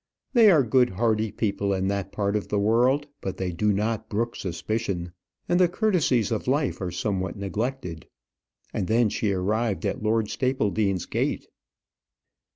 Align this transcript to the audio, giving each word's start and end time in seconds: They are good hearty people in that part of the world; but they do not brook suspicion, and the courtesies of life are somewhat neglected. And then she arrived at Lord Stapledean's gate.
They 0.33 0.49
are 0.49 0.63
good 0.63 0.89
hearty 0.89 1.31
people 1.31 1.73
in 1.75 1.87
that 1.89 2.11
part 2.11 2.35
of 2.35 2.47
the 2.47 2.57
world; 2.57 3.05
but 3.21 3.37
they 3.37 3.51
do 3.51 3.71
not 3.71 4.09
brook 4.09 4.35
suspicion, 4.35 5.11
and 5.47 5.59
the 5.59 5.67
courtesies 5.67 6.31
of 6.31 6.47
life 6.47 6.81
are 6.81 6.89
somewhat 6.89 7.35
neglected. 7.37 8.07
And 8.73 8.87
then 8.87 9.09
she 9.09 9.31
arrived 9.31 9.85
at 9.85 10.01
Lord 10.01 10.27
Stapledean's 10.27 11.05
gate. 11.05 11.47